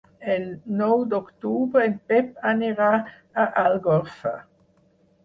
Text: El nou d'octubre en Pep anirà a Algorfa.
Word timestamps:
El 0.35 0.45
nou 0.77 1.01
d'octubre 1.11 1.83
en 1.89 1.93
Pep 2.11 2.39
anirà 2.53 2.87
a 3.43 3.45
Algorfa. 3.65 4.33